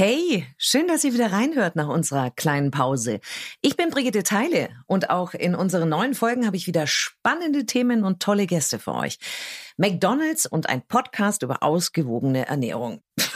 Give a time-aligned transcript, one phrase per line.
[0.00, 3.18] Hey, schön, dass ihr wieder reinhört nach unserer kleinen Pause.
[3.62, 8.04] Ich bin Brigitte Teile und auch in unseren neuen Folgen habe ich wieder spannende Themen
[8.04, 9.18] und tolle Gäste für euch.
[9.76, 13.02] McDonald's und ein Podcast über ausgewogene Ernährung.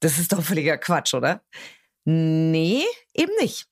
[0.00, 1.42] Das ist doch völliger Quatsch, oder?
[2.04, 2.84] Nee,
[3.14, 3.66] eben nicht.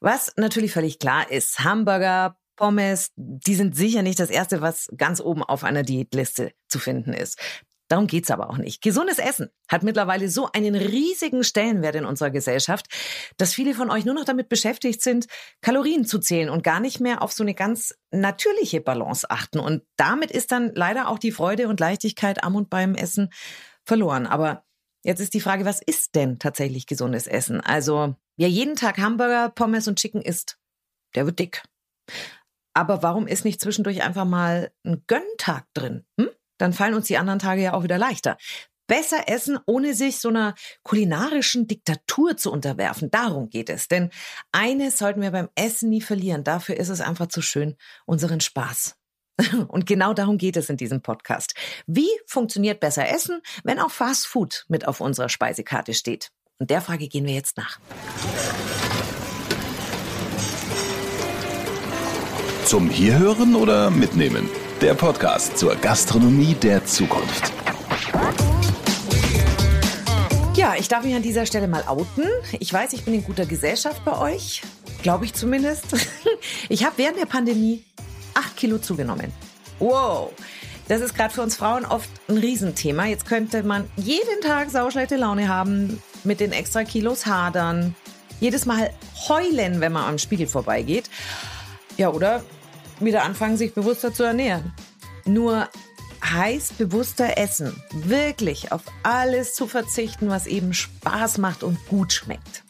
[0.00, 5.20] Was natürlich völlig klar ist, Hamburger, Pommes, die sind sicher nicht das Erste, was ganz
[5.20, 7.38] oben auf einer Diätliste zu finden ist.
[7.88, 8.82] Darum geht's aber auch nicht.
[8.82, 12.86] Gesundes Essen hat mittlerweile so einen riesigen Stellenwert in unserer Gesellschaft,
[13.38, 15.26] dass viele von euch nur noch damit beschäftigt sind,
[15.62, 19.58] Kalorien zu zählen und gar nicht mehr auf so eine ganz natürliche Balance achten.
[19.58, 23.30] Und damit ist dann leider auch die Freude und Leichtigkeit am und beim Essen
[23.84, 24.26] verloren.
[24.26, 24.64] Aber
[25.02, 27.62] jetzt ist die Frage, was ist denn tatsächlich gesundes Essen?
[27.62, 30.58] Also, wer jeden Tag Hamburger, Pommes und Chicken isst,
[31.14, 31.62] der wird dick.
[32.74, 36.04] Aber warum ist nicht zwischendurch einfach mal ein Gönntag drin?
[36.20, 36.28] Hm?
[36.58, 38.36] Dann fallen uns die anderen Tage ja auch wieder leichter.
[38.86, 43.10] Besser essen, ohne sich so einer kulinarischen Diktatur zu unterwerfen.
[43.10, 43.86] Darum geht es.
[43.86, 44.10] Denn
[44.50, 46.42] eines sollten wir beim Essen nie verlieren.
[46.42, 48.96] Dafür ist es einfach zu schön, unseren Spaß.
[49.68, 51.54] Und genau darum geht es in diesem Podcast.
[51.86, 56.30] Wie funktioniert besser Essen, wenn auch Fast Food mit auf unserer Speisekarte steht?
[56.58, 57.78] Und der Frage gehen wir jetzt nach.
[62.64, 64.48] Zum Hierhören oder Mitnehmen?
[64.80, 67.52] Der Podcast zur Gastronomie der Zukunft.
[70.54, 72.24] Ja, ich darf mich an dieser Stelle mal outen.
[72.60, 74.62] Ich weiß, ich bin in guter Gesellschaft bei euch.
[75.02, 75.86] Glaube ich zumindest.
[76.68, 77.84] Ich habe während der Pandemie
[78.34, 79.32] acht Kilo zugenommen.
[79.78, 80.32] Wow.
[80.86, 83.06] Das ist gerade für uns Frauen oft ein Riesenthema.
[83.06, 87.94] Jetzt könnte man jeden Tag sauschlechte Laune haben, mit den extra Kilos hadern,
[88.38, 88.90] jedes Mal
[89.28, 91.10] heulen, wenn man am Spiegel vorbeigeht.
[91.96, 92.42] Ja, oder
[93.00, 94.72] wieder anfangen, sich bewusster zu ernähren.
[95.24, 95.68] Nur
[96.24, 102.64] heißt bewusster essen, wirklich auf alles zu verzichten, was eben Spaß macht und gut schmeckt.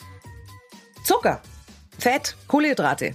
[1.04, 1.40] Zucker,
[1.98, 3.14] Fett, Kohlenhydrate,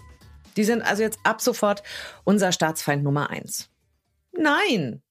[0.57, 1.83] die sind also jetzt ab sofort
[2.23, 3.69] unser Staatsfeind Nummer eins.
[4.31, 5.01] Nein,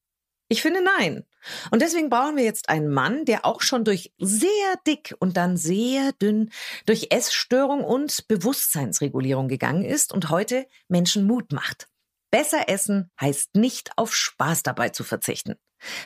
[0.48, 1.24] ich finde nein.
[1.70, 5.56] Und deswegen brauchen wir jetzt einen Mann, der auch schon durch sehr dick und dann
[5.56, 6.50] sehr dünn,
[6.86, 11.88] durch Essstörung und Bewusstseinsregulierung gegangen ist und heute Menschen Mut macht.
[12.32, 15.56] Besser essen heißt nicht auf Spaß dabei zu verzichten.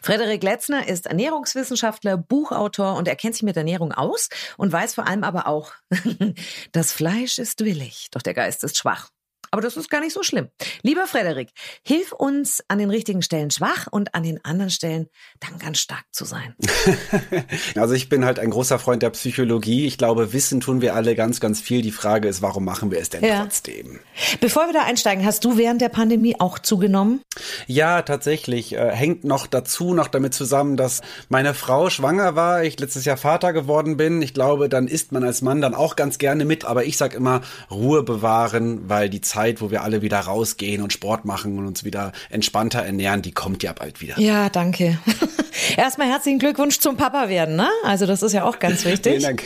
[0.03, 5.07] Frederik Letzner ist Ernährungswissenschaftler, Buchautor und er kennt sich mit Ernährung aus und weiß vor
[5.07, 5.73] allem aber auch,
[6.73, 9.11] das Fleisch ist willig, doch der Geist ist schwach.
[9.51, 10.49] Aber das ist gar nicht so schlimm.
[10.83, 11.51] Lieber Frederik,
[11.83, 15.09] hilf uns an den richtigen Stellen schwach und an den anderen Stellen
[15.41, 16.55] dann ganz stark zu sein.
[17.77, 19.87] also ich bin halt ein großer Freund der Psychologie.
[19.87, 21.83] Ich glaube, wissen tun wir alle ganz, ganz viel.
[21.83, 23.43] Die Frage ist, warum machen wir es denn ja.
[23.43, 24.01] trotzdem?
[24.41, 27.21] Bevor wir da einsteigen, hast du während der Pandemie auch zugenommen?
[27.67, 28.75] Ja, tatsächlich.
[28.75, 33.17] Äh, hängt noch dazu, noch damit zusammen, dass meine Frau schwanger war, ich letztes Jahr
[33.17, 34.23] Vater geworden bin.
[34.23, 36.65] Ich glaube, dann isst man als Mann dann auch ganz gerne mit.
[36.65, 40.83] Aber ich sag immer, Ruhe bewahren, weil die Zeit Zeit, wo wir alle wieder rausgehen
[40.83, 44.19] und Sport machen und uns wieder entspannter ernähren, die kommt ja bald wieder.
[44.19, 44.99] Ja, danke.
[45.77, 47.69] Erstmal herzlichen Glückwunsch zum Papa werden, ne?
[47.85, 49.19] Also das ist ja auch ganz wichtig.
[49.19, 49.43] Vielen Dank.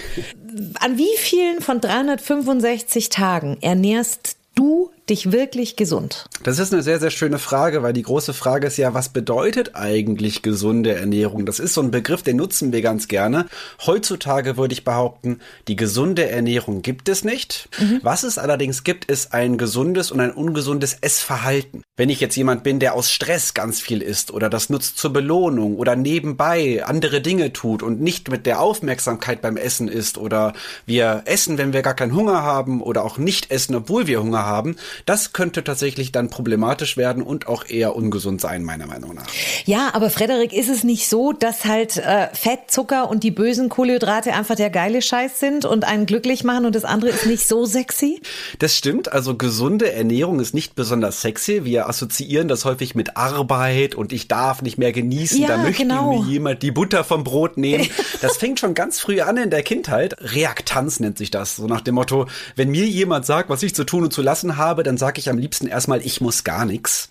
[0.79, 6.27] An wie vielen von 365 Tagen ernährst du dich wirklich gesund?
[6.43, 9.75] Das ist eine sehr, sehr schöne Frage, weil die große Frage ist ja, was bedeutet
[9.75, 11.45] eigentlich gesunde Ernährung?
[11.45, 13.47] Das ist so ein Begriff, den nutzen wir ganz gerne.
[13.85, 17.69] Heutzutage würde ich behaupten, die gesunde Ernährung gibt es nicht.
[17.79, 18.01] Mhm.
[18.03, 21.83] Was es allerdings gibt, ist ein gesundes und ein ungesundes Essverhalten.
[21.97, 25.13] Wenn ich jetzt jemand bin, der aus Stress ganz viel isst oder das nutzt zur
[25.13, 30.55] Belohnung oder nebenbei andere Dinge tut und nicht mit der Aufmerksamkeit beim Essen ist oder
[30.87, 34.47] wir essen, wenn wir gar keinen Hunger haben oder auch nicht essen, obwohl wir Hunger
[34.47, 39.27] haben, das könnte tatsächlich dann problematisch werden und auch eher ungesund sein, meiner Meinung nach.
[39.65, 43.69] Ja, aber Frederik, ist es nicht so, dass halt äh, Fett, Zucker und die bösen
[43.69, 47.47] Kohlenhydrate einfach der geile Scheiß sind und einen glücklich machen und das andere ist nicht
[47.47, 48.21] so sexy?
[48.59, 49.13] Das stimmt.
[49.13, 51.65] Also gesunde Ernährung ist nicht besonders sexy.
[51.65, 55.41] Wir assoziieren das häufig mit Arbeit und ich darf nicht mehr genießen.
[55.41, 56.23] Ja, da möchte genau.
[56.23, 57.89] mir jemand die Butter vom Brot nehmen.
[58.21, 60.17] Das fängt schon ganz früh an in der Kindheit.
[60.21, 61.57] Reaktanz nennt sich das.
[61.57, 64.57] So nach dem Motto, wenn mir jemand sagt, was ich zu tun und zu lassen
[64.57, 67.11] habe, dann sage ich am liebsten erstmal, ich muss gar nichts.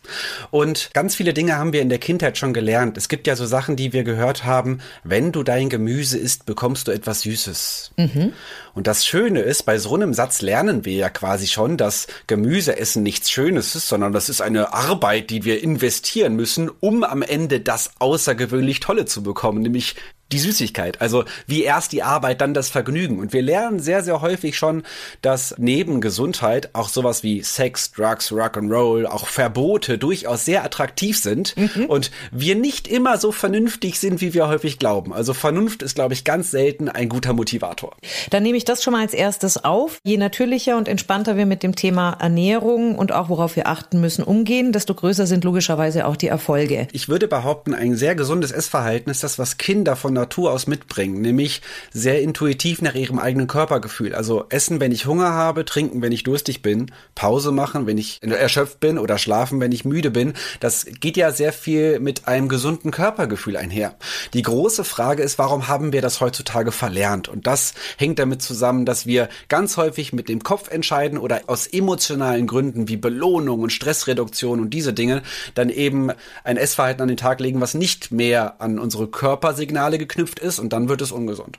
[0.52, 2.98] Und ganz viele Dinge haben wir in der Kindheit schon gelernt.
[2.98, 6.90] Es gibt ja so Sachen, die wir gehört haben, wenn du dein Gemüse isst, bekommst
[6.90, 7.92] du etwas Süßes.
[7.96, 8.34] Mhm.
[8.74, 13.02] Und das Schöne ist, bei so einem Satz lernen wir ja quasi schon, dass Gemüseessen
[13.02, 17.62] nichts Schönes ist, sondern das ist eine Arbeit, die wir investieren müssen, um am Ende
[17.62, 19.96] das außergewöhnlich Tolle zu bekommen, nämlich
[20.32, 21.02] die Süßigkeit.
[21.02, 23.20] Also wie erst die Arbeit, dann das Vergnügen.
[23.20, 24.84] Und wir lernen sehr, sehr häufig schon,
[25.22, 31.56] dass neben Gesundheit auch sowas wie Sex, Drugs, Rock'n'Roll, auch Verbote durchaus sehr attraktiv sind
[31.58, 31.86] mhm.
[31.86, 35.14] und wir nicht immer so vernünftig sind, wie wir häufig glauben.
[35.14, 37.96] Also Vernunft ist, glaube ich, ganz selten ein guter Motivator.
[38.30, 40.00] Dann nehme ich das schon mal als erstes auf.
[40.04, 44.24] Je natürlicher und entspannter wir mit dem Thema Ernährung und auch worauf wir achten müssen
[44.24, 46.88] umgehen, desto größer sind logischerweise auch die Erfolge.
[46.92, 51.22] Ich würde behaupten, ein sehr gesundes Essverhalten ist das, was Kinder von Natur aus mitbringen,
[51.22, 51.62] nämlich
[51.92, 54.14] sehr intuitiv nach ihrem eigenen Körpergefühl.
[54.14, 58.22] Also essen, wenn ich Hunger habe, trinken, wenn ich durstig bin, Pause machen, wenn ich
[58.22, 60.34] erschöpft bin oder schlafen, wenn ich müde bin.
[60.60, 63.96] Das geht ja sehr viel mit einem gesunden Körpergefühl einher.
[64.34, 67.28] Die große Frage ist, warum haben wir das heutzutage verlernt?
[67.28, 71.68] Und das hängt damit zusammen, dass wir ganz häufig mit dem Kopf entscheiden oder aus
[71.68, 75.24] emotionalen Gründen wie Belohnung und Stressreduktion und diese Dinge
[75.54, 76.12] dann eben
[76.44, 80.74] ein Essverhalten an den Tag legen, was nicht mehr an unsere Körpersignale geknüpft ist und
[80.74, 81.58] dann wird es ungesund.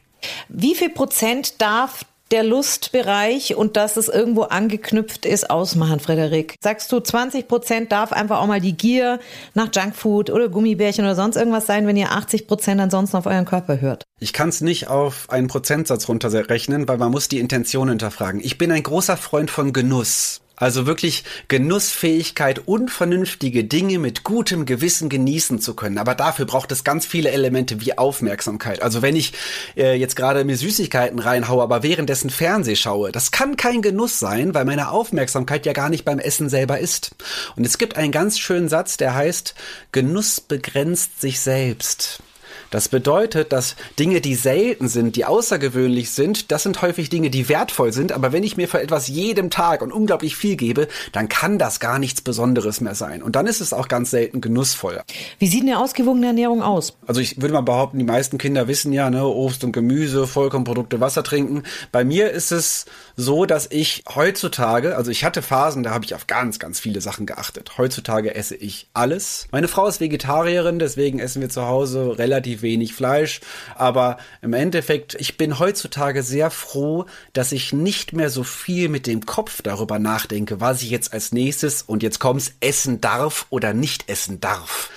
[0.48, 6.54] Wie viel Prozent darf der Lustbereich und dass es irgendwo angeknüpft ist, ausmachen, Frederik?
[6.60, 9.18] Sagst du, 20 Prozent darf einfach auch mal die Gier
[9.54, 13.46] nach Junkfood oder Gummibärchen oder sonst irgendwas sein, wenn ihr 80 Prozent ansonsten auf euren
[13.46, 14.04] Körper hört?
[14.20, 18.40] Ich kann es nicht auf einen Prozentsatz runterrechnen, weil man muss die Intention hinterfragen.
[18.40, 20.40] Ich bin ein großer Freund von Genuss.
[20.60, 25.96] Also wirklich Genussfähigkeit und vernünftige Dinge mit gutem Gewissen genießen zu können.
[25.96, 28.82] Aber dafür braucht es ganz viele Elemente wie Aufmerksamkeit.
[28.82, 29.32] Also wenn ich
[29.74, 34.52] äh, jetzt gerade mir Süßigkeiten reinhaue, aber währenddessen Fernseh schaue, das kann kein Genuss sein,
[34.52, 37.12] weil meine Aufmerksamkeit ja gar nicht beim Essen selber ist.
[37.56, 39.54] Und es gibt einen ganz schönen Satz, der heißt,
[39.92, 42.20] Genuss begrenzt sich selbst.
[42.70, 47.48] Das bedeutet, dass Dinge, die selten sind, die außergewöhnlich sind, das sind häufig Dinge, die
[47.48, 48.12] wertvoll sind.
[48.12, 51.80] Aber wenn ich mir für etwas jedem Tag und unglaublich viel gebe, dann kann das
[51.80, 53.22] gar nichts Besonderes mehr sein.
[53.22, 55.02] Und dann ist es auch ganz selten genussvoll.
[55.38, 56.96] Wie sieht eine ausgewogene Ernährung aus?
[57.06, 61.00] Also ich würde mal behaupten, die meisten Kinder wissen ja, ne, Obst und Gemüse, Vollkornprodukte,
[61.00, 61.64] Wasser trinken.
[61.92, 66.14] Bei mir ist es so, dass ich heutzutage, also ich hatte Phasen, da habe ich
[66.14, 67.78] auf ganz, ganz viele Sachen geachtet.
[67.78, 69.48] Heutzutage esse ich alles.
[69.50, 73.40] Meine Frau ist Vegetarierin, deswegen essen wir zu Hause relativ wenig Fleisch.
[73.74, 79.06] Aber im Endeffekt, ich bin heutzutage sehr froh, dass ich nicht mehr so viel mit
[79.06, 83.72] dem Kopf darüber nachdenke, was ich jetzt als nächstes und jetzt kommt's essen darf oder
[83.74, 84.90] nicht essen darf.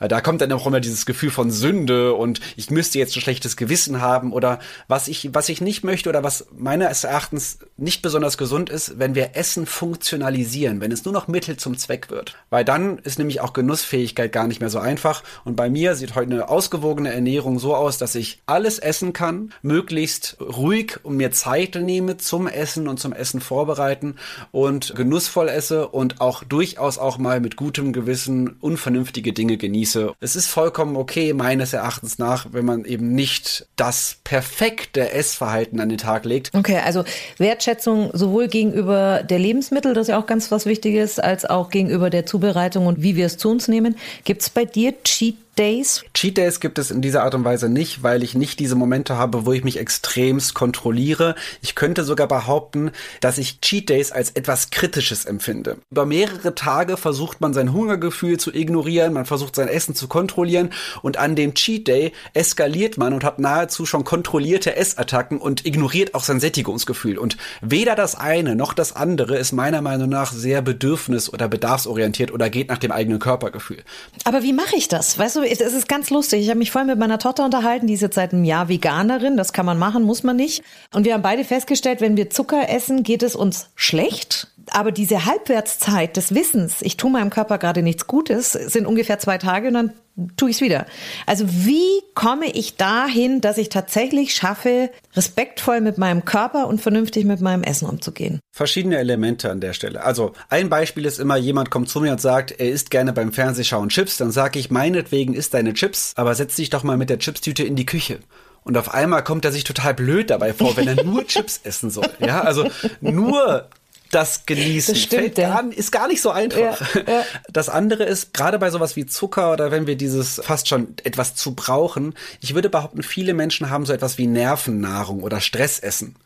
[0.00, 3.20] Äh, da kommt dann auch immer dieses Gefühl von Sünde und ich müsste jetzt ein
[3.20, 4.58] schlechtes Gewissen haben oder
[4.88, 9.14] was ich, was ich nicht möchte oder was meines Erachtens nicht besonders gesund ist, wenn
[9.14, 12.36] wir Essen funktionalisieren, wenn es nur noch Mittel zum Zweck wird.
[12.48, 15.22] Weil dann ist nämlich auch Genussfähigkeit gar nicht mehr so einfach.
[15.44, 19.52] Und bei mir sieht heute eine ausgewogene Ernährung so aus, dass ich alles essen kann,
[19.62, 24.16] möglichst ruhig und mir Zeit nehme zum Essen und zum Essen vorbereiten
[24.50, 30.14] und genussvoll esse und auch durchaus auch mal mit gutem Gewissen unvernünftige Dinge genieße genieße.
[30.20, 35.88] Es ist vollkommen okay, meines Erachtens nach, wenn man eben nicht das perfekte Essverhalten an
[35.88, 36.50] den Tag legt.
[36.54, 37.04] Okay, also
[37.38, 42.10] Wertschätzung sowohl gegenüber der Lebensmittel, das ist ja auch ganz was Wichtiges, als auch gegenüber
[42.10, 43.96] der Zubereitung und wie wir es zu uns nehmen.
[44.24, 46.02] Gibt es bei dir Cheat Days?
[46.14, 49.18] Cheat Days gibt es in dieser Art und Weise nicht, weil ich nicht diese Momente
[49.18, 51.34] habe, wo ich mich extremst kontrolliere.
[51.60, 55.76] Ich könnte sogar behaupten, dass ich Cheat Days als etwas Kritisches empfinde.
[55.90, 60.70] Über mehrere Tage versucht man sein Hungergefühl zu ignorieren, man versucht sein Essen zu kontrollieren
[61.02, 66.14] und an dem Cheat Day eskaliert man und hat nahezu schon kontrollierte Essattacken und ignoriert
[66.14, 67.18] auch sein Sättigungsgefühl.
[67.18, 72.32] Und weder das eine noch das andere ist meiner Meinung nach sehr bedürfnis- oder bedarfsorientiert
[72.32, 73.82] oder geht nach dem eigenen Körpergefühl.
[74.24, 75.18] Aber wie mache ich das?
[75.18, 76.42] Weißt du, es ist ganz lustig.
[76.42, 79.36] Ich habe mich vorhin mit meiner Tochter unterhalten, die ist jetzt seit einem Jahr Veganerin.
[79.36, 80.62] Das kann man machen, muss man nicht.
[80.94, 84.48] Und wir haben beide festgestellt, wenn wir Zucker essen, geht es uns schlecht.
[84.70, 89.38] Aber diese Halbwertszeit des Wissens, ich tue meinem Körper gerade nichts Gutes, sind ungefähr zwei
[89.38, 89.92] Tage und dann
[90.36, 90.86] tue ich es wieder.
[91.26, 97.24] Also wie komme ich dahin, dass ich tatsächlich schaffe, respektvoll mit meinem Körper und vernünftig
[97.24, 98.40] mit meinem Essen umzugehen?
[98.54, 100.04] Verschiedene Elemente an der Stelle.
[100.04, 103.32] Also ein Beispiel ist immer, jemand kommt zu mir und sagt, er isst gerne beim
[103.32, 104.16] Fernsehschauen Chips.
[104.16, 107.64] Dann sage ich, meinetwegen isst deine Chips, aber setz dich doch mal mit der Chipstüte
[107.64, 108.18] in die Küche.
[108.62, 111.90] Und auf einmal kommt er sich total blöd dabei vor, wenn er nur Chips essen
[111.90, 112.10] soll.
[112.18, 112.68] Ja, also
[113.00, 113.68] nur
[114.10, 114.94] das genießen.
[114.94, 115.60] Das stimmt, ja.
[115.60, 116.94] gar, ist gar nicht so einfach.
[116.94, 117.24] Ja, ja.
[117.52, 121.34] Das andere ist, gerade bei sowas wie Zucker oder wenn wir dieses fast schon etwas
[121.34, 126.16] zu brauchen, ich würde behaupten, viele Menschen haben so etwas wie Nervennahrung oder Stressessen.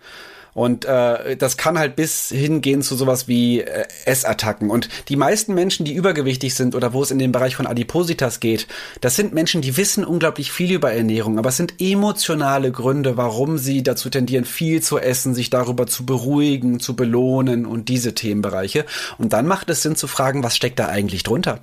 [0.55, 4.71] Und äh, das kann halt bis hingehen zu sowas wie äh, Essattacken.
[4.71, 8.39] Und die meisten Menschen, die übergewichtig sind oder wo es in den Bereich von Adipositas
[8.39, 8.69] geht,
[9.01, 13.59] das sind Menschen, die wissen unglaublich viel über Ernährung, aber es sind emotionale Gründe, warum
[13.59, 18.87] sie dazu tendieren, viel zu essen, sich darüber zu beruhigen, zu belohnen und diese Themenbereiche.
[19.19, 21.61] Und dann macht es Sinn zu fragen, was steckt da eigentlich drunter?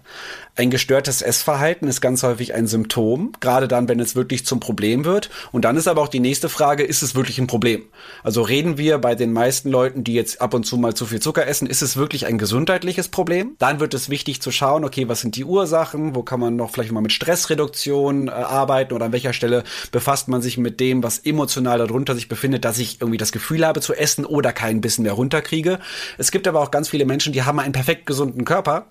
[0.57, 5.05] Ein gestörtes Essverhalten ist ganz häufig ein Symptom, gerade dann, wenn es wirklich zum Problem
[5.05, 5.29] wird.
[5.53, 7.85] Und dann ist aber auch die nächste Frage, ist es wirklich ein Problem?
[8.21, 11.21] Also reden wir bei den meisten Leuten, die jetzt ab und zu mal zu viel
[11.21, 13.55] Zucker essen, ist es wirklich ein gesundheitliches Problem?
[13.59, 16.15] Dann wird es wichtig zu schauen, okay, was sind die Ursachen?
[16.15, 20.27] Wo kann man noch vielleicht mal mit Stressreduktion äh, arbeiten oder an welcher Stelle befasst
[20.27, 23.79] man sich mit dem, was emotional darunter sich befindet, dass ich irgendwie das Gefühl habe
[23.79, 25.79] zu essen oder kein Bissen mehr runterkriege.
[26.17, 28.87] Es gibt aber auch ganz viele Menschen, die haben einen perfekt gesunden Körper,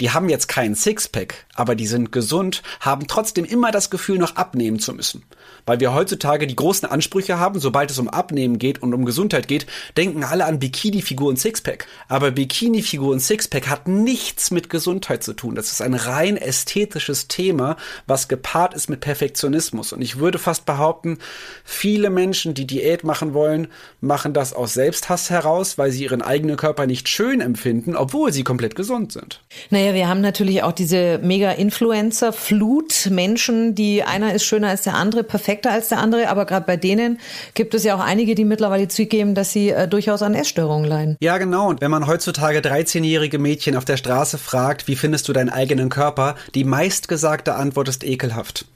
[0.00, 4.36] die haben jetzt keinen Sixpack, aber die sind gesund, haben trotzdem immer das Gefühl, noch
[4.36, 5.22] abnehmen zu müssen.
[5.66, 9.46] Weil wir heutzutage die großen Ansprüche haben, sobald es um Abnehmen geht und um Gesundheit
[9.48, 11.86] geht, denken alle an Bikini-Figur und Sixpack.
[12.08, 15.54] Aber Bikini-Figur und Sixpack hat nichts mit Gesundheit zu tun.
[15.54, 19.92] Das ist ein rein ästhetisches Thema, was gepaart ist mit Perfektionismus.
[19.92, 21.18] Und ich würde fast behaupten,
[21.64, 23.68] viele Menschen, die Diät machen wollen,
[24.00, 28.42] machen das aus Selbsthass heraus, weil sie ihren eigenen Körper nicht schön empfinden, obwohl sie
[28.42, 29.40] komplett gesund sind.
[29.70, 35.24] Naja, wir haben natürlich auch diese Mega-Influencer-Flut, Menschen, die einer ist schöner als der andere,
[35.24, 37.18] perfekter als der andere, aber gerade bei denen
[37.54, 41.16] gibt es ja auch einige, die mittlerweile zugeben, dass sie äh, durchaus an Essstörungen leiden.
[41.20, 41.68] Ja, genau.
[41.68, 45.88] Und wenn man heutzutage 13-jährige Mädchen auf der Straße fragt, wie findest du deinen eigenen
[45.88, 48.66] Körper, die meistgesagte Antwort ist ekelhaft.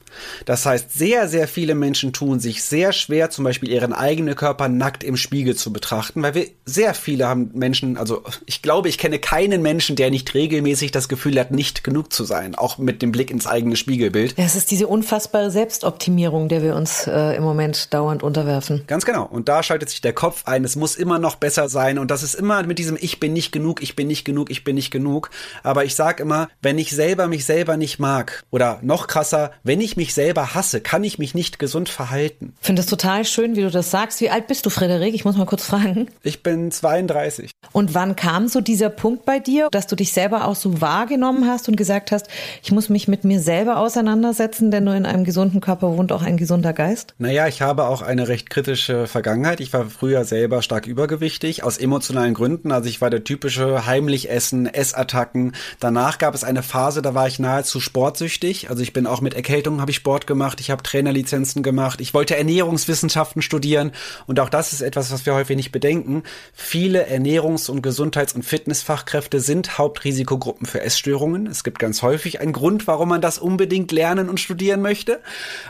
[0.45, 4.67] Das heißt, sehr, sehr viele Menschen tun sich sehr schwer, zum Beispiel ihren eigenen Körper
[4.67, 8.97] nackt im Spiegel zu betrachten, weil wir sehr viele haben Menschen, also ich glaube, ich
[8.97, 13.01] kenne keinen Menschen, der nicht regelmäßig das Gefühl hat, nicht genug zu sein, auch mit
[13.01, 14.37] dem Blick ins eigene Spiegelbild.
[14.37, 18.83] Ja, es ist diese unfassbare Selbstoptimierung, der wir uns äh, im Moment dauernd unterwerfen.
[18.87, 19.25] Ganz genau.
[19.25, 22.23] Und da schaltet sich der Kopf ein, es muss immer noch besser sein und das
[22.23, 24.91] ist immer mit diesem Ich bin nicht genug, ich bin nicht genug, ich bin nicht
[24.91, 25.29] genug.
[25.63, 29.81] Aber ich sage immer, wenn ich selber mich selber nicht mag oder noch krasser, wenn
[29.81, 32.53] ich mich selber hasse, kann ich mich nicht gesund verhalten.
[32.61, 34.21] Ich finde es total schön, wie du das sagst.
[34.21, 35.13] Wie alt bist du, Frederik?
[35.13, 36.07] Ich muss mal kurz fragen.
[36.23, 37.51] Ich bin 32.
[37.73, 41.47] Und wann kam so dieser Punkt bei dir, dass du dich selber auch so wahrgenommen
[41.47, 42.27] hast und gesagt hast,
[42.63, 46.21] ich muss mich mit mir selber auseinandersetzen, denn nur in einem gesunden Körper wohnt auch
[46.21, 47.13] ein gesunder Geist?
[47.17, 49.59] Naja, ich habe auch eine recht kritische Vergangenheit.
[49.59, 52.71] Ich war früher selber stark übergewichtig, aus emotionalen Gründen.
[52.71, 55.53] Also ich war der typische heimlich Essen, Essattacken.
[55.79, 58.69] Danach gab es eine Phase, da war ich nahezu sportsüchtig.
[58.69, 62.13] Also ich bin auch mit Erkältungen, habe ich Sport gemacht, ich habe Trainerlizenzen gemacht, ich
[62.13, 63.93] wollte Ernährungswissenschaften studieren
[64.25, 66.23] und auch das ist etwas, was wir häufig nicht bedenken.
[66.51, 71.47] Viele Ernährungs- und Gesundheits- und Fitnessfachkräfte sind Hauptrisikogruppen für Essstörungen.
[71.47, 75.21] Es gibt ganz häufig einen Grund, warum man das unbedingt lernen und studieren möchte.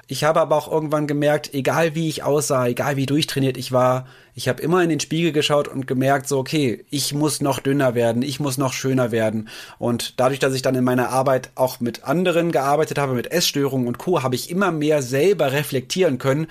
[0.08, 4.08] Ich habe aber auch irgendwann gemerkt, egal wie ich aussah, egal wie durchtrainiert ich war,
[4.38, 7.96] ich habe immer in den Spiegel geschaut und gemerkt, so, okay, ich muss noch dünner
[7.96, 9.50] werden, ich muss noch schöner werden.
[9.80, 13.88] Und dadurch, dass ich dann in meiner Arbeit auch mit anderen gearbeitet habe, mit Essstörungen
[13.88, 16.46] und Co., habe ich immer mehr selber reflektieren können,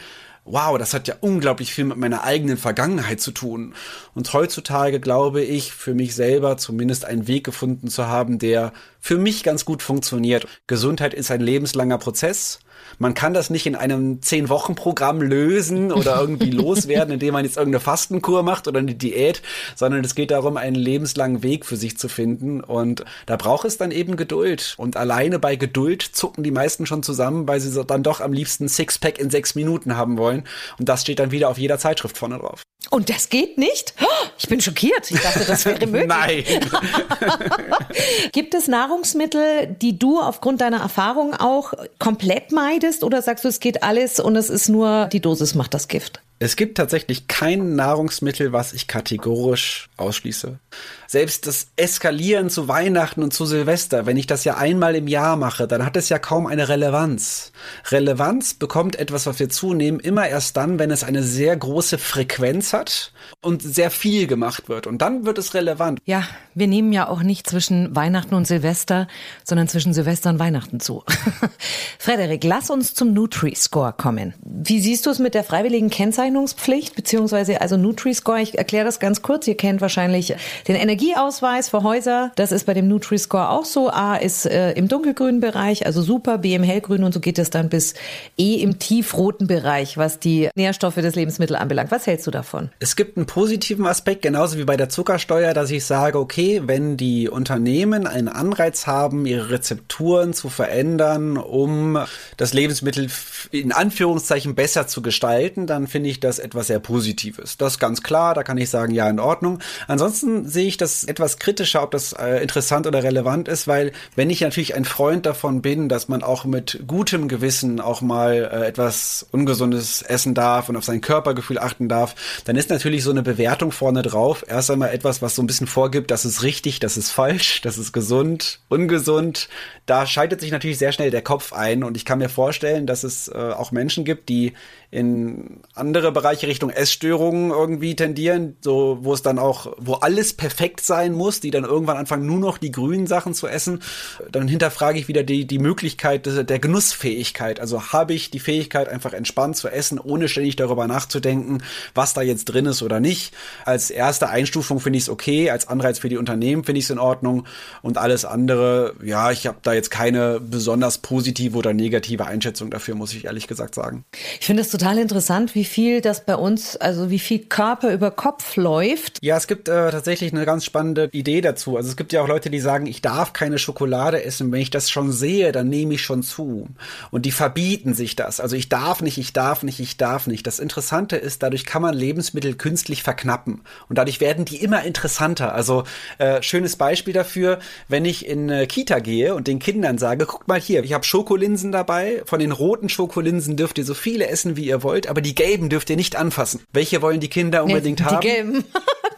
[0.45, 3.75] wow, das hat ja unglaublich viel mit meiner eigenen Vergangenheit zu tun.
[4.17, 8.73] Und heutzutage glaube ich, für mich selber zumindest einen Weg gefunden zu haben, der
[9.07, 10.49] für mich ganz gut funktioniert.
[10.67, 12.59] Gesundheit ist ein lebenslanger Prozess.
[12.99, 17.79] Man kann das nicht in einem Zehn-Wochen-Programm lösen oder irgendwie loswerden, indem man jetzt irgendeine
[17.79, 19.43] Fastenkur macht oder eine Diät,
[19.77, 22.61] sondern es geht darum, einen lebenslangen Weg für sich zu finden.
[22.61, 24.75] Und da braucht es dann eben Geduld.
[24.77, 28.67] Und alleine bei Geduld zucken die meisten schon zusammen, weil sie dann doch am liebsten
[28.69, 30.43] Sixpack in sechs Minuten haben wollen.
[30.81, 32.63] Und das steht dann wieder auf jeder Zeitschrift vorne drauf.
[32.91, 33.95] Und das geht nicht?
[34.39, 35.11] Ich bin schockiert.
[35.11, 36.07] Ich dachte, das wäre möglich.
[36.07, 36.45] Nein.
[38.33, 43.61] Gibt es Nahrungsmittel, die du aufgrund deiner Erfahrung auch komplett meidest oder sagst du, es
[43.61, 46.23] geht alles und es ist nur die Dosis macht das Gift?
[46.39, 50.59] Es gibt tatsächlich kein Nahrungsmittel, was ich kategorisch ausschließe.
[51.07, 55.37] Selbst das Eskalieren zu Weihnachten und zu Silvester, wenn ich das ja einmal im Jahr
[55.37, 57.53] mache, dann hat es ja kaum eine Relevanz.
[57.91, 62.75] Relevanz bekommt etwas, was wir zunehmen, immer erst dann, wenn es eine sehr große Frequenz
[62.75, 64.87] hat und sehr viel gemacht wird.
[64.87, 66.01] Und dann wird es relevant.
[66.05, 66.25] Ja,
[66.55, 69.09] wir nehmen ja auch nicht zwischen Weihnachten und Silvester,
[69.45, 71.03] sondern zwischen Silvester und Weihnachten zu.
[71.99, 74.35] Frederik, lass uns zum Nutri-Score kommen.
[74.43, 75.89] Wie siehst du es mit der freiwilligen
[76.27, 78.41] Kennzeichnungspflicht, beziehungsweise also Nutri-Score?
[78.41, 79.47] Ich erkläre das ganz kurz.
[79.47, 80.35] Ihr kennt wahrscheinlich
[80.67, 82.33] den Energieausweis für Häuser.
[82.37, 83.91] Das ist bei dem Nutri-Score auch so.
[83.91, 87.51] A ist äh, im dunkelgrünen Bereich, also super, B im hellgrünen und so geht es
[87.51, 87.95] dann bis
[88.37, 91.91] E im tiefroten Bereich, was die Nährstoffe des Lebensmittels anbelangt.
[91.91, 92.71] Was hältst du davon?
[92.81, 96.97] Es gibt einen positiven Aspekt, genauso wie bei der Zuckersteuer, dass ich sage, okay, wenn
[96.97, 101.99] die Unternehmen einen Anreiz haben, ihre Rezepturen zu verändern, um
[102.37, 103.09] das Lebensmittel
[103.53, 107.57] in Anführungszeichen besser zu gestalten, dann finde ich ich das etwas sehr Positives.
[107.57, 109.61] Das ist ganz klar, da kann ich sagen, ja, in Ordnung.
[109.87, 114.31] Ansonsten sehe ich das etwas kritischer, ob das äh, interessant oder relevant ist, weil wenn
[114.31, 118.67] ich natürlich ein Freund davon bin, dass man auch mit gutem Gewissen auch mal äh,
[118.67, 123.23] etwas Ungesundes essen darf und auf sein Körpergefühl achten darf, dann ist natürlich so eine
[123.23, 126.97] Bewertung vorne drauf erst einmal etwas, was so ein bisschen vorgibt, das ist richtig, das
[126.97, 129.49] ist falsch, das ist gesund, ungesund.
[129.87, 133.05] Da schaltet sich natürlich sehr schnell der Kopf ein und ich kann mir vorstellen, dass
[133.05, 134.55] es äh, auch Menschen gibt, die
[134.91, 140.81] in andere Bereiche Richtung Essstörungen irgendwie tendieren, so wo es dann auch, wo alles perfekt
[140.81, 143.83] sein muss, die dann irgendwann anfangen, nur noch die grünen Sachen zu essen.
[144.31, 147.61] Dann hinterfrage ich wieder die, die Möglichkeit der Genussfähigkeit.
[147.61, 151.63] Also habe ich die Fähigkeit, einfach entspannt zu essen, ohne ständig darüber nachzudenken,
[151.95, 153.35] was da jetzt drin ist oder nicht.
[153.65, 156.91] Als erste Einstufung finde ich es okay, als Anreiz für die Unternehmen finde ich es
[156.91, 157.47] in Ordnung
[157.83, 162.95] und alles andere, ja, ich habe da jetzt keine besonders positive oder negative Einschätzung dafür,
[162.95, 164.05] muss ich ehrlich gesagt sagen.
[164.41, 168.11] Ich finde es total interessant, wie viel das bei uns, also wie viel Körper über
[168.11, 169.19] Kopf läuft.
[169.23, 171.79] Ja, es gibt äh, tatsächlich eine ganz spannende Idee dazu.
[171.79, 174.53] Also es gibt ja auch Leute, die sagen, ich darf keine Schokolade essen.
[174.53, 176.69] Wenn ich das schon sehe, dann nehme ich schon zu.
[177.11, 178.39] Und die verbieten sich das.
[178.39, 180.47] Also ich darf nicht, ich darf nicht, ich darf nicht.
[180.47, 183.63] Das Interessante ist, dadurch kann man Lebensmittel künstlich verknappen.
[183.89, 185.55] Und dadurch werden die immer interessanter.
[185.55, 185.85] Also
[186.19, 190.49] äh, schönes Beispiel dafür, wenn ich in äh, Kita gehe und den Kindern sage, guckt
[190.49, 192.23] mal hier, ich habe Schokolinsen dabei.
[192.27, 195.69] Von den roten Schokolinsen dürft ihr so viele essen, wie ihr wollt, aber die gelben
[195.69, 196.61] dürft ihr nicht anfassen.
[196.73, 198.21] Welche wollen die Kinder unbedingt nee, die haben?
[198.27, 198.65] Die gelben.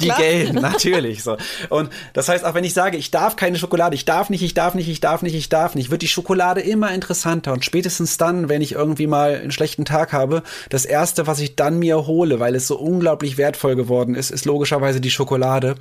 [0.01, 1.37] die gelben, natürlich so.
[1.71, 4.55] Und das heißt, auch wenn ich sage, ich darf keine Schokolade, ich darf nicht, ich
[4.55, 7.53] darf nicht, ich darf nicht, ich darf nicht, wird die Schokolade immer interessanter.
[7.53, 11.57] Und spätestens dann, wenn ich irgendwie mal einen schlechten Tag habe, das erste, was ich
[11.57, 15.75] dann mir hole, weil es so unglaublich wertvoll geworden ist, ist logischerweise die Schokolade.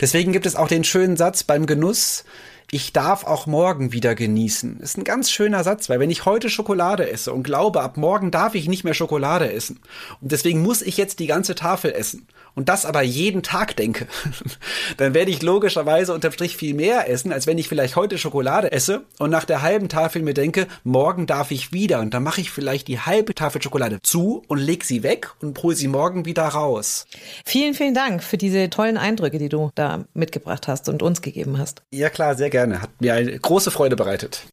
[0.00, 2.24] Deswegen gibt es auch den schönen Satz beim Genuss,
[2.74, 4.80] ich darf auch morgen wieder genießen.
[4.80, 8.30] Ist ein ganz schöner Satz, weil wenn ich heute Schokolade esse und glaube, ab morgen
[8.30, 9.78] darf ich nicht mehr Schokolade essen
[10.22, 14.06] und deswegen muss ich jetzt die ganze Tafel essen und das aber jeden Tag denke,
[14.96, 18.72] dann werde ich logischerweise unterm Strich viel mehr essen, als wenn ich vielleicht heute Schokolade
[18.72, 22.40] esse und nach der halben Tafel mir denke, morgen darf ich wieder und dann mache
[22.40, 26.24] ich vielleicht die halbe Tafel Schokolade zu und leg sie weg und hole sie morgen
[26.24, 27.06] wieder raus.
[27.44, 31.58] Vielen, vielen Dank für diese tollen Eindrücke, die du da mitgebracht hast und uns gegeben
[31.58, 31.82] hast.
[31.90, 32.61] Ja klar, sehr gerne.
[32.70, 34.44] Hat mir eine große Freude bereitet.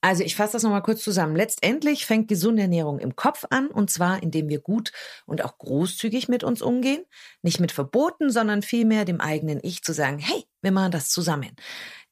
[0.00, 1.36] Also ich fasse das nochmal kurz zusammen.
[1.36, 4.92] Letztendlich fängt gesunde Ernährung im Kopf an, und zwar indem wir gut
[5.26, 7.04] und auch großzügig mit uns umgehen.
[7.42, 11.54] Nicht mit Verboten, sondern vielmehr dem eigenen Ich zu sagen, hey, wir machen das zusammen.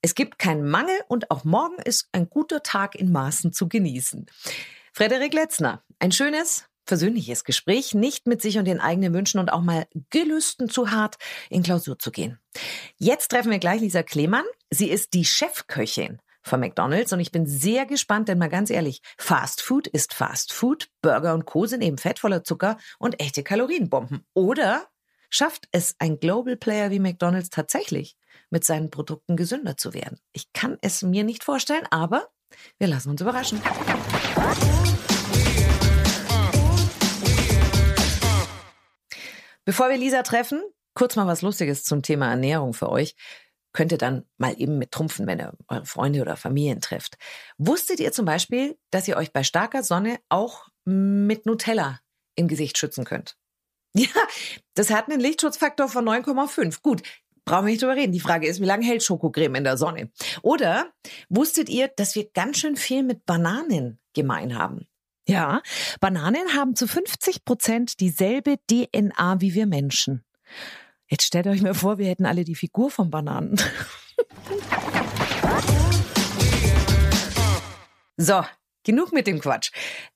[0.02, 4.26] Es gibt keinen Mangel und auch morgen ist ein guter Tag in Maßen zu genießen.
[4.92, 9.62] Frederik Letzner, ein schönes, versöhnliches Gespräch, nicht mit sich und den eigenen Wünschen und auch
[9.62, 11.16] mal Gelüsten zu hart
[11.50, 12.38] in Klausur zu gehen.
[12.96, 14.44] Jetzt treffen wir gleich Lisa Klemann.
[14.70, 19.02] Sie ist die Chefköchin von McDonald's und ich bin sehr gespannt, denn mal ganz ehrlich,
[19.18, 21.66] Fast Food ist Fast Food, Burger und Co.
[21.66, 24.24] sind eben fettvoller Zucker und echte Kalorienbomben.
[24.32, 24.86] Oder
[25.28, 28.16] schafft es ein Global Player wie McDonald's tatsächlich,
[28.48, 30.18] mit seinen Produkten gesünder zu werden?
[30.32, 32.28] Ich kann es mir nicht vorstellen, aber
[32.78, 33.60] wir lassen uns überraschen.
[39.66, 40.62] Bevor wir Lisa treffen,
[40.94, 43.16] kurz mal was Lustiges zum Thema Ernährung für euch
[43.76, 47.18] könnt ihr dann mal eben mit trumpfen, wenn ihr eure Freunde oder Familien trefft.
[47.58, 52.00] Wusstet ihr zum Beispiel, dass ihr euch bei starker Sonne auch mit Nutella
[52.36, 53.36] im Gesicht schützen könnt?
[53.98, 54.08] Ja,
[54.74, 56.82] das hat einen Lichtschutzfaktor von 9,5.
[56.82, 57.02] Gut,
[57.46, 58.12] brauchen wir nicht drüber reden.
[58.12, 60.10] Die Frage ist, wie lange hält Schokocreme in der Sonne?
[60.42, 60.92] Oder
[61.30, 64.86] wusstet ihr, dass wir ganz schön viel mit Bananen gemein haben?
[65.28, 65.60] Ja,
[66.00, 70.24] Bananen haben zu 50 Prozent dieselbe DNA wie wir Menschen.
[71.08, 73.56] Jetzt stellt euch mal vor, wir hätten alle die Figur von Bananen.
[78.16, 78.44] so,
[78.86, 79.70] genug mit dem Quatsch.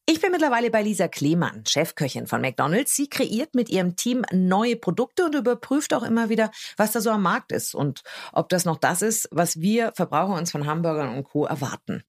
[0.06, 2.96] Ich bin mittlerweile bei Lisa Klemann, Chefköchin von McDonald's.
[2.96, 7.10] Sie kreiert mit ihrem Team neue Produkte und überprüft auch immer wieder, was da so
[7.10, 8.02] am Markt ist und
[8.32, 11.44] ob das noch das ist, was wir Verbraucher uns von Hamburgern und Co.
[11.44, 12.02] erwarten.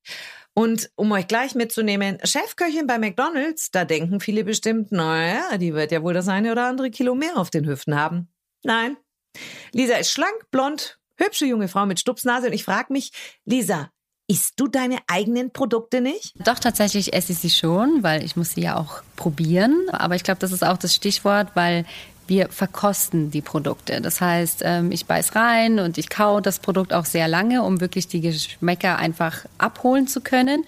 [0.53, 5.91] Und um euch gleich mitzunehmen, Chefköchin bei McDonald's, da denken viele bestimmt, naja, die wird
[5.91, 8.29] ja wohl das eine oder andere Kilo mehr auf den Hüften haben.
[8.63, 8.97] Nein.
[9.71, 13.11] Lisa ist schlank, blond, hübsche junge Frau mit Stupsnase und ich frage mich,
[13.45, 13.91] Lisa,
[14.31, 16.33] isst du deine eigenen Produkte nicht?
[16.45, 19.75] Doch, tatsächlich esse ich sie schon, weil ich muss sie ja auch probieren.
[19.91, 21.83] Aber ich glaube, das ist auch das Stichwort, weil
[22.27, 23.99] wir verkosten die Produkte.
[23.99, 27.81] Das heißt, ähm, ich beiß rein und ich kau das Produkt auch sehr lange, um
[27.81, 30.63] wirklich die Geschmäcker einfach abholen zu können.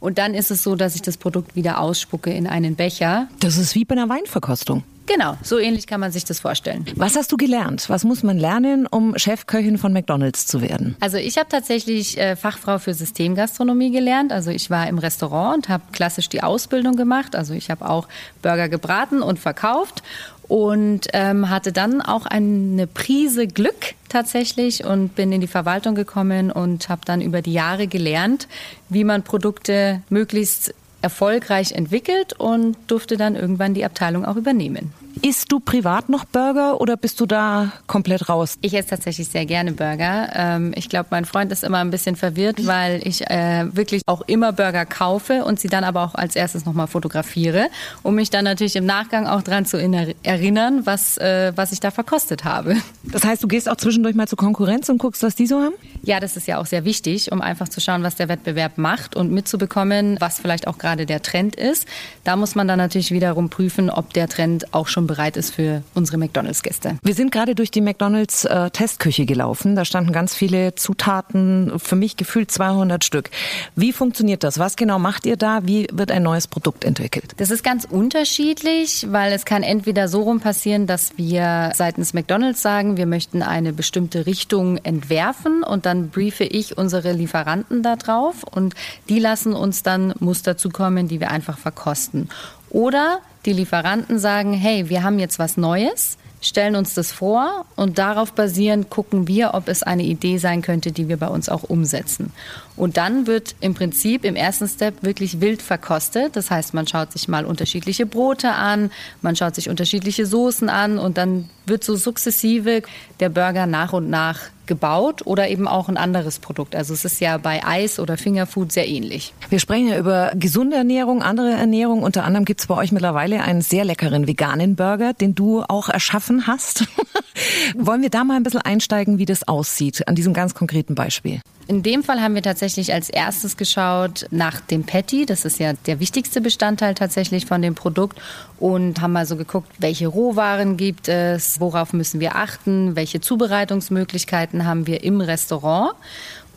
[0.00, 3.28] Und dann ist es so, dass ich das Produkt wieder ausspucke in einen Becher.
[3.40, 4.84] Das ist wie bei einer Weinverkostung.
[5.08, 6.84] Genau, so ähnlich kann man sich das vorstellen.
[6.96, 7.88] Was hast du gelernt?
[7.88, 10.96] Was muss man lernen, um Chefköchin von McDonald's zu werden?
[11.00, 14.32] Also ich habe tatsächlich äh, Fachfrau für Systemgastronomie gelernt.
[14.32, 17.34] Also ich war im Restaurant und habe klassisch die Ausbildung gemacht.
[17.34, 18.06] Also ich habe auch
[18.42, 20.02] Burger gebraten und verkauft
[20.46, 26.50] und ähm, hatte dann auch eine Prise Glück tatsächlich und bin in die Verwaltung gekommen
[26.50, 28.48] und habe dann über die Jahre gelernt,
[28.88, 34.92] wie man Produkte möglichst erfolgreich entwickelt und durfte dann irgendwann die Abteilung auch übernehmen.
[35.22, 38.56] Isst du privat noch Burger oder bist du da komplett raus?
[38.60, 40.30] Ich esse tatsächlich sehr gerne Burger.
[40.34, 44.22] Ähm, ich glaube, mein Freund ist immer ein bisschen verwirrt, weil ich äh, wirklich auch
[44.22, 47.66] immer Burger kaufe und sie dann aber auch als erstes nochmal fotografiere,
[48.02, 51.90] um mich dann natürlich im Nachgang auch dran zu erinnern, was, äh, was ich da
[51.90, 52.76] verkostet habe.
[53.02, 55.74] Das heißt, du gehst auch zwischendurch mal zur Konkurrenz und guckst, was die so haben?
[56.02, 59.16] Ja, das ist ja auch sehr wichtig, um einfach zu schauen, was der Wettbewerb macht
[59.16, 61.86] und mitzubekommen, was vielleicht auch gerade der Trend ist.
[62.24, 65.82] Da muss man dann natürlich wiederum prüfen, ob der Trend auch schon bereit ist für
[65.94, 66.98] unsere McDonalds-Gäste.
[67.02, 69.74] Wir sind gerade durch die McDonalds-Testküche äh, gelaufen.
[69.74, 73.30] Da standen ganz viele Zutaten, für mich gefühlt 200 Stück.
[73.74, 74.60] Wie funktioniert das?
[74.60, 75.66] Was genau macht ihr da?
[75.66, 77.32] Wie wird ein neues Produkt entwickelt?
[77.38, 82.62] Das ist ganz unterschiedlich, weil es kann entweder so rum passieren, dass wir seitens McDonalds
[82.62, 88.44] sagen, wir möchten eine bestimmte Richtung entwerfen und dann briefe ich unsere Lieferanten da drauf
[88.44, 88.74] und
[89.08, 92.28] die lassen uns dann Muster zukommen, die wir einfach verkosten.
[92.70, 97.96] Oder die Lieferanten sagen, hey, wir haben jetzt was Neues, stellen uns das vor und
[97.96, 101.62] darauf basierend gucken wir, ob es eine Idee sein könnte, die wir bei uns auch
[101.62, 102.30] umsetzen.
[102.78, 106.36] Und dann wird im Prinzip im ersten Step wirklich wild verkostet.
[106.36, 110.98] Das heißt, man schaut sich mal unterschiedliche Brote an, man schaut sich unterschiedliche Soßen an
[110.98, 112.82] und dann wird so sukzessive
[113.20, 116.76] der Burger nach und nach gebaut oder eben auch ein anderes Produkt.
[116.76, 119.34] Also es ist ja bei Eis oder Fingerfood sehr ähnlich.
[119.48, 122.04] Wir sprechen ja über gesunde Ernährung, andere Ernährung.
[122.04, 125.88] Unter anderem gibt es bei euch mittlerweile einen sehr leckeren veganen Burger, den du auch
[125.88, 126.84] erschaffen hast.
[127.76, 131.40] Wollen wir da mal ein bisschen einsteigen, wie das aussieht, an diesem ganz konkreten Beispiel?
[131.68, 135.26] In dem Fall haben wir tatsächlich als erstes geschaut nach dem Patty.
[135.26, 138.18] Das ist ja der wichtigste Bestandteil tatsächlich von dem Produkt.
[138.58, 144.64] Und haben mal so geguckt, welche Rohwaren gibt es, worauf müssen wir achten, welche Zubereitungsmöglichkeiten
[144.64, 145.92] haben wir im Restaurant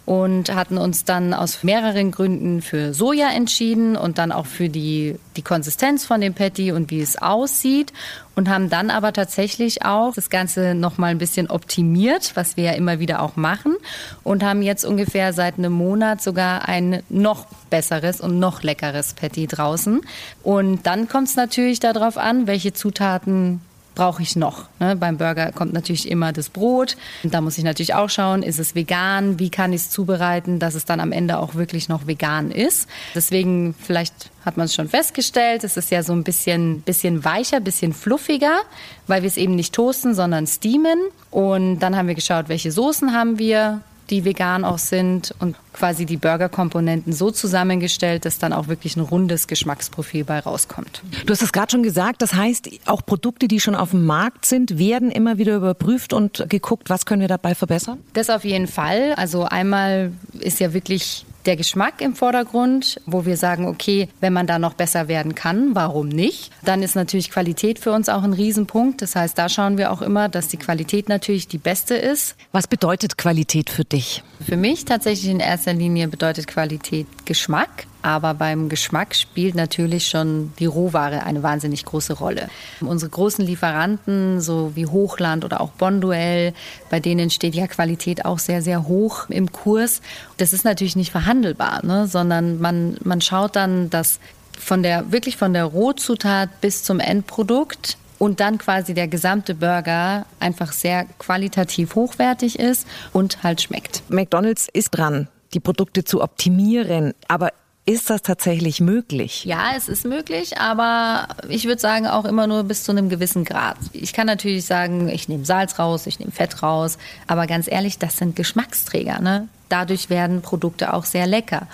[0.05, 5.15] und hatten uns dann aus mehreren Gründen für Soja entschieden und dann auch für die,
[5.35, 7.93] die Konsistenz von dem Patty und wie es aussieht
[8.35, 12.63] und haben dann aber tatsächlich auch das Ganze noch mal ein bisschen optimiert, was wir
[12.65, 13.75] ja immer wieder auch machen
[14.23, 19.47] und haben jetzt ungefähr seit einem Monat sogar ein noch besseres und noch leckeres Patty
[19.47, 20.01] draußen.
[20.43, 23.61] Und dann kommt es natürlich darauf an, welche Zutaten
[23.95, 24.65] brauche ich noch?
[24.79, 24.95] Ne?
[24.95, 26.97] Beim Burger kommt natürlich immer das Brot.
[27.23, 29.39] Und da muss ich natürlich auch schauen, ist es vegan?
[29.39, 32.87] Wie kann ich es zubereiten, dass es dann am Ende auch wirklich noch vegan ist?
[33.15, 37.59] Deswegen, vielleicht hat man es schon festgestellt, es ist ja so ein bisschen, bisschen weicher,
[37.59, 38.59] bisschen fluffiger,
[39.07, 40.99] weil wir es eben nicht toasten, sondern steamen.
[41.29, 46.05] Und dann haben wir geschaut, welche Soßen haben wir, die vegan auch sind und quasi
[46.05, 51.01] die Burgerkomponenten so zusammengestellt, dass dann auch wirklich ein rundes Geschmacksprofil bei rauskommt.
[51.25, 54.45] Du hast es gerade schon gesagt, das heißt, auch Produkte, die schon auf dem Markt
[54.45, 57.99] sind, werden immer wieder überprüft und geguckt, was können wir dabei verbessern?
[58.13, 59.13] Das auf jeden Fall.
[59.15, 64.47] Also einmal ist ja wirklich der Geschmack im Vordergrund, wo wir sagen, okay, wenn man
[64.47, 66.51] da noch besser werden kann, warum nicht?
[66.63, 69.01] Dann ist natürlich Qualität für uns auch ein Riesenpunkt.
[69.01, 72.35] Das heißt, da schauen wir auch immer, dass die Qualität natürlich die beste ist.
[72.51, 74.23] Was bedeutet Qualität für dich?
[74.45, 77.87] Für mich tatsächlich in erster Linie bedeutet Qualität Geschmack.
[78.01, 82.49] Aber beim Geschmack spielt natürlich schon die Rohware eine wahnsinnig große Rolle.
[82.81, 86.53] Unsere großen Lieferanten, so wie Hochland oder auch Bonduell,
[86.89, 90.01] bei denen steht ja Qualität auch sehr, sehr hoch im Kurs.
[90.37, 92.07] Das ist natürlich nicht verhandelbar, ne?
[92.07, 94.19] sondern man, man schaut dann, dass
[94.57, 100.27] von der, wirklich von der Rohzutat bis zum Endprodukt und dann quasi der gesamte Burger
[100.39, 104.03] einfach sehr qualitativ hochwertig ist und halt schmeckt.
[104.09, 107.51] McDonald's ist dran, die Produkte zu optimieren, aber
[107.91, 109.45] ist das tatsächlich möglich?
[109.45, 113.45] Ja, es ist möglich, aber ich würde sagen auch immer nur bis zu einem gewissen
[113.45, 113.77] Grad.
[113.93, 117.99] Ich kann natürlich sagen, ich nehme Salz raus, ich nehme Fett raus, aber ganz ehrlich,
[117.99, 119.19] das sind Geschmacksträger.
[119.19, 119.47] Ne?
[119.69, 121.67] Dadurch werden Produkte auch sehr lecker.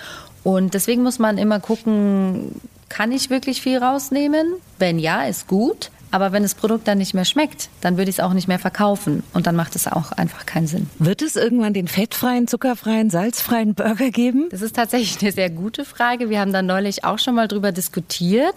[0.44, 4.46] Und deswegen muss man immer gucken, kann ich wirklich viel rausnehmen?
[4.78, 5.90] Wenn ja, ist gut.
[6.10, 8.58] Aber wenn das Produkt dann nicht mehr schmeckt, dann würde ich es auch nicht mehr
[8.58, 9.22] verkaufen.
[9.32, 10.88] Und dann macht es auch einfach keinen Sinn.
[10.98, 14.48] Wird es irgendwann den fettfreien, zuckerfreien, salzfreien Burger geben?
[14.50, 16.30] Das ist tatsächlich eine sehr gute Frage.
[16.30, 18.54] Wir haben da neulich auch schon mal drüber diskutiert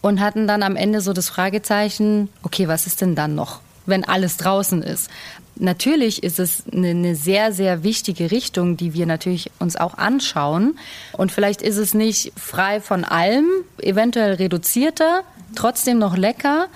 [0.00, 3.60] und hatten dann am Ende so das Fragezeichen, okay, was ist denn dann noch?
[3.86, 5.10] wenn alles draußen ist.
[5.56, 10.78] Natürlich ist es eine sehr, sehr wichtige Richtung, die wir natürlich uns auch anschauen.
[11.12, 13.46] Und vielleicht ist es nicht frei von allem,
[13.78, 15.22] eventuell reduzierter,
[15.56, 16.66] trotzdem noch lecker.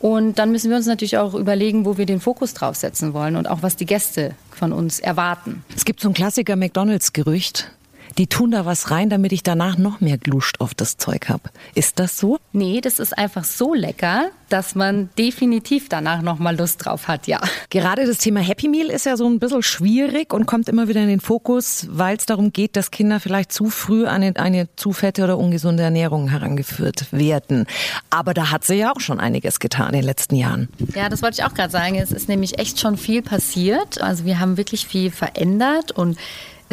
[0.00, 3.48] Und dann müssen wir uns natürlich auch überlegen, wo wir den Fokus draufsetzen wollen und
[3.48, 5.64] auch was die Gäste von uns erwarten.
[5.74, 7.70] Es gibt so ein Klassiker McDonalds-Gerücht
[8.18, 11.50] die tun da was rein, damit ich danach noch mehr Gluscht auf das Zeug habe.
[11.74, 12.38] Ist das so?
[12.52, 17.26] Nee, das ist einfach so lecker, dass man definitiv danach noch mal Lust drauf hat,
[17.26, 17.40] ja.
[17.70, 21.00] Gerade das Thema Happy Meal ist ja so ein bisschen schwierig und kommt immer wieder
[21.02, 24.68] in den Fokus, weil es darum geht, dass Kinder vielleicht zu früh an eine, eine
[24.76, 27.66] zu fette oder ungesunde Ernährung herangeführt werden.
[28.10, 30.68] Aber da hat sie ja auch schon einiges getan in den letzten Jahren.
[30.94, 31.96] Ja, das wollte ich auch gerade sagen.
[31.96, 34.00] Es ist nämlich echt schon viel passiert.
[34.00, 36.16] Also wir haben wirklich viel verändert und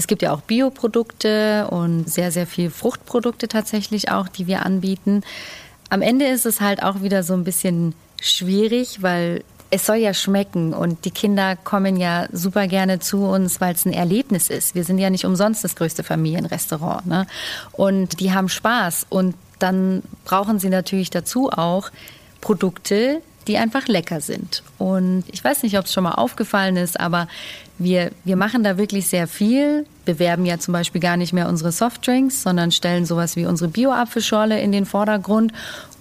[0.01, 5.21] es gibt ja auch Bioprodukte und sehr, sehr viel Fruchtprodukte tatsächlich auch, die wir anbieten.
[5.91, 10.15] Am Ende ist es halt auch wieder so ein bisschen schwierig, weil es soll ja
[10.15, 14.73] schmecken und die Kinder kommen ja super gerne zu uns, weil es ein Erlebnis ist.
[14.73, 17.05] Wir sind ja nicht umsonst das größte Familienrestaurant.
[17.05, 17.27] Ne?
[17.71, 21.91] Und die haben Spaß und dann brauchen sie natürlich dazu auch
[22.41, 24.63] Produkte, die einfach lecker sind.
[24.79, 27.27] Und ich weiß nicht, ob es schon mal aufgefallen ist, aber
[27.83, 31.71] wir, wir machen da wirklich sehr viel, bewerben ja zum Beispiel gar nicht mehr unsere
[31.71, 35.53] Softdrinks, sondern stellen sowas wie unsere Bio-Apfelschorle in den Vordergrund.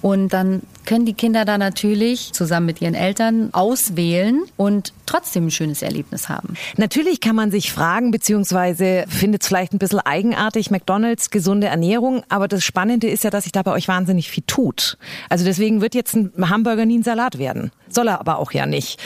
[0.03, 5.51] Und dann können die Kinder da natürlich zusammen mit ihren Eltern auswählen und trotzdem ein
[5.51, 6.55] schönes Erlebnis haben.
[6.79, 12.23] Natürlich kann man sich fragen, beziehungsweise findet es vielleicht ein bisschen eigenartig, McDonalds, gesunde Ernährung,
[12.31, 14.97] aber das Spannende ist ja, dass sich da bei euch wahnsinnig viel tut.
[15.29, 17.71] Also deswegen wird jetzt ein Hamburger nie ein Salat werden.
[17.91, 18.99] Soll er aber auch ja nicht.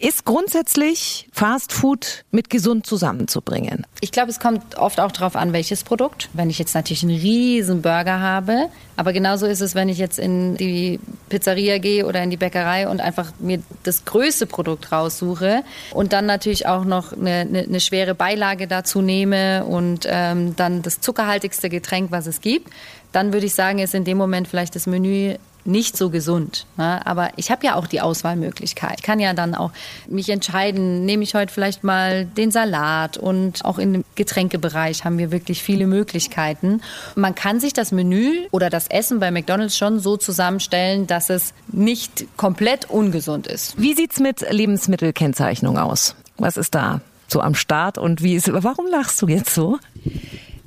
[0.00, 3.84] Ist grundsätzlich Fast Food mit gesund zusammenzubringen?
[4.00, 6.28] Ich glaube, es kommt oft auch darauf an, welches Produkt.
[6.34, 10.20] Wenn ich jetzt natürlich einen riesen Burger habe, aber genauso ist es, wenn ich jetzt
[10.20, 15.64] in die Pizzeria gehe oder in die Bäckerei und einfach mir das größte Produkt raussuche
[15.92, 20.82] und dann natürlich auch noch eine, eine, eine schwere Beilage dazu nehme und ähm, dann
[20.82, 22.72] das zuckerhaltigste Getränk, was es gibt,
[23.10, 25.34] dann würde ich sagen, ist in dem Moment vielleicht das Menü
[25.68, 26.66] nicht so gesund.
[26.76, 27.04] Ne?
[27.06, 28.94] Aber ich habe ja auch die Auswahlmöglichkeit.
[28.98, 29.70] Ich kann ja dann auch
[30.08, 35.30] mich entscheiden, nehme ich heute vielleicht mal den Salat und auch im Getränkebereich haben wir
[35.30, 36.80] wirklich viele Möglichkeiten.
[37.14, 41.52] Man kann sich das Menü oder das Essen bei McDonald's schon so zusammenstellen, dass es
[41.68, 43.80] nicht komplett ungesund ist.
[43.80, 46.16] Wie sieht's mit Lebensmittelkennzeichnung aus?
[46.38, 49.78] Was ist da so am Start und wie ist, warum lachst du jetzt so?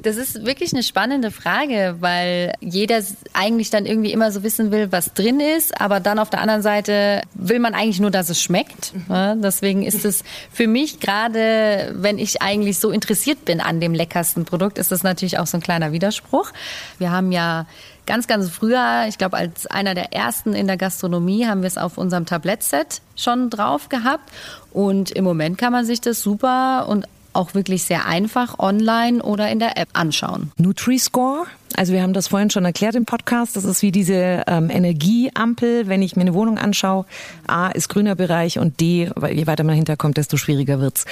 [0.04, 3.02] Das ist wirklich eine spannende Frage, weil jeder
[3.34, 6.64] eigentlich dann irgendwie immer so wissen will, was drin ist, aber dann auf der anderen
[6.64, 8.94] Seite will man eigentlich nur, dass es schmeckt.
[9.10, 13.94] Ja, deswegen ist es für mich gerade, wenn ich eigentlich so interessiert bin an dem
[13.94, 16.52] leckersten Produkt, ist das natürlich auch so ein kleiner Widerspruch.
[16.98, 17.68] Wir haben ja
[18.08, 21.78] ganz, ganz früher, ich glaube als einer der ersten in der Gastronomie, haben wir es
[21.78, 24.32] auf unserem Tablettset schon drauf gehabt.
[24.72, 29.50] Und im Moment kann man sich das super und auch wirklich sehr einfach online oder
[29.50, 30.52] in der App anschauen.
[30.58, 34.70] Nutri-Score, also wir haben das vorhin schon erklärt im Podcast, das ist wie diese ähm,
[34.70, 37.06] Energieampel, wenn ich mir eine Wohnung anschaue.
[37.48, 41.06] A ist grüner Bereich und D, je weiter man hinterkommt, desto schwieriger wird's.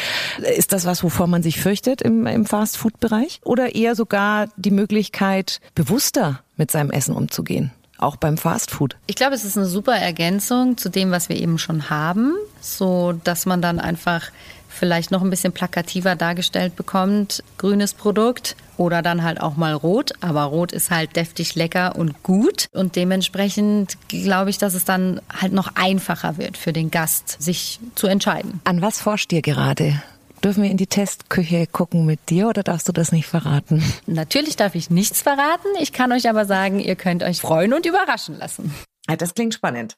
[0.58, 3.40] Ist das was, wovor man sich fürchtet im, im Fast-Food-Bereich?
[3.44, 7.72] Oder eher sogar die Möglichkeit, bewusster mit seinem Essen umzugehen?
[8.02, 8.96] auch beim Fastfood.
[9.08, 13.14] Ich glaube, es ist eine super Ergänzung zu dem, was wir eben schon haben, so
[13.26, 14.32] dass man dann einfach
[14.70, 20.14] vielleicht noch ein bisschen plakativer dargestellt bekommt, grünes Produkt oder dann halt auch mal rot.
[20.22, 22.68] Aber rot ist halt deftig lecker und gut.
[22.72, 27.80] Und dementsprechend glaube ich, dass es dann halt noch einfacher wird für den Gast, sich
[27.96, 28.62] zu entscheiden.
[28.64, 30.02] An was forscht ihr gerade?
[30.44, 33.84] Dürfen wir in die Testküche gucken mit dir oder darfst du das nicht verraten?
[34.06, 35.68] Natürlich darf ich nichts verraten.
[35.82, 38.74] Ich kann euch aber sagen, ihr könnt euch freuen und überraschen lassen.
[39.18, 39.98] Das klingt spannend.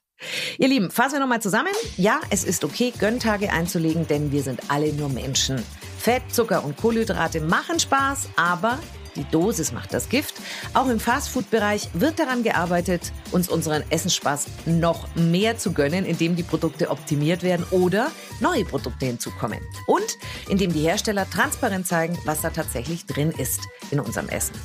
[0.57, 1.73] Ihr Lieben, fassen wir nochmal zusammen.
[1.97, 5.63] Ja, es ist okay, Gönntage einzulegen, denn wir sind alle nur Menschen.
[5.97, 8.79] Fett, Zucker und Kohlenhydrate machen Spaß, aber
[9.15, 10.35] die Dosis macht das Gift.
[10.73, 16.43] Auch im Fastfood-Bereich wird daran gearbeitet, uns unseren Essensspaß noch mehr zu gönnen, indem die
[16.43, 19.59] Produkte optimiert werden oder neue Produkte hinzukommen.
[19.85, 24.55] Und indem die Hersteller transparent zeigen, was da tatsächlich drin ist in unserem Essen.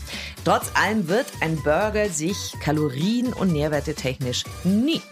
[0.45, 5.03] Trotz allem wird ein Burger sich kalorien- und nährwertetechnisch nie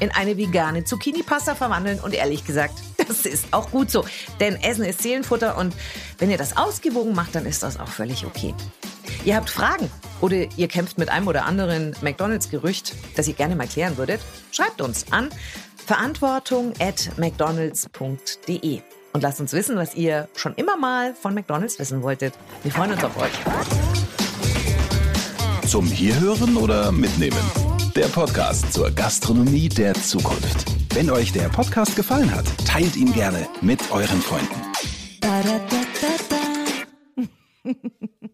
[0.00, 2.74] in eine vegane Zucchini-Pasta verwandeln und ehrlich gesagt,
[3.08, 4.04] das ist auch gut so.
[4.40, 5.74] Denn Essen ist Seelenfutter und
[6.18, 8.54] wenn ihr das ausgewogen macht, dann ist das auch völlig okay.
[9.24, 13.66] Ihr habt Fragen oder ihr kämpft mit einem oder anderen McDonalds-Gerücht, das ihr gerne mal
[13.66, 15.30] klären würdet, schreibt uns an
[15.86, 18.80] verantwortung at mcdonalds.de
[19.12, 22.34] und lasst uns wissen, was ihr schon immer mal von McDonalds wissen wolltet.
[22.62, 23.32] Wir freuen uns auf euch.
[25.66, 27.65] Zum Hierhören oder Mitnehmen?
[27.96, 30.66] Der Podcast zur Gastronomie der Zukunft.
[30.92, 34.54] Wenn euch der Podcast gefallen hat, teilt ihn gerne mit euren Freunden.